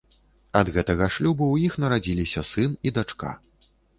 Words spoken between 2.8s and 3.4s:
і дачка.